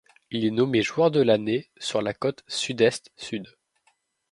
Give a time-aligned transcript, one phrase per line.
[0.31, 3.47] Il est nommé joueur de l'année sur la côte sud-est sud.